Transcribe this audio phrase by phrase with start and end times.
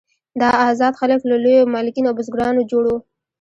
[0.41, 2.97] دا آزاد خلک له لویو مالکین او بزګرانو جوړ وو.